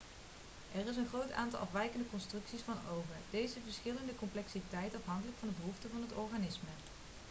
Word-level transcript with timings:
er 0.75 0.87
is 0.87 0.95
een 0.95 1.07
groot 1.07 1.31
aantal 1.31 1.59
afwijkende 1.59 2.09
constructies 2.09 2.61
van 2.61 2.75
ogen 2.93 3.19
deze 3.29 3.57
verschillen 3.65 4.01
in 4.01 4.07
de 4.07 4.15
complexiteit 4.15 4.95
afhankelijk 4.95 5.37
van 5.37 5.47
de 5.47 5.53
behoeften 5.59 5.89
van 5.91 6.01
het 6.01 6.13
organisme 6.13 6.69